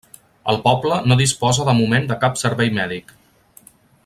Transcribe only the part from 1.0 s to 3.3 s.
no disposa de moment de cap servei mèdic.